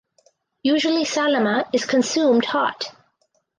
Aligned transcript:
Usually 0.63 1.05
salama 1.05 1.69
is 1.73 1.85
consumed 1.85 2.45
hot. 2.45 2.85